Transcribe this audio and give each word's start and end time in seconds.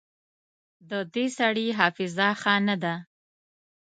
د 0.89 0.91
دې 1.13 1.25
سړي 1.37 1.67
حافظه 1.79 2.29
ښه 2.41 2.55
نه 2.67 2.75
ده 2.83 2.95